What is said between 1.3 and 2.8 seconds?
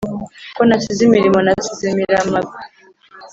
nasize miramagwe